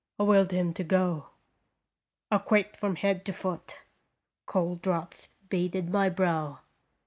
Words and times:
I 0.17 0.23
willed 0.23 0.49
him 0.49 0.73
to 0.73 0.83
go. 0.83 1.27
I 2.31 2.39
quaked 2.39 2.75
from 2.75 2.95
head 2.95 3.23
to 3.25 3.33
foot. 3.33 3.81
Cold 4.47 4.81
drops 4.81 5.27
beaded 5.47 5.91
my 5.91 6.09
brow. 6.09 6.61